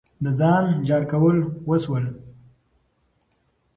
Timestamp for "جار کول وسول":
0.87-2.05